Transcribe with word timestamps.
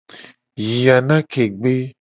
Yi 0.63 0.77
anake 0.95 1.43
gbe. 1.59 1.73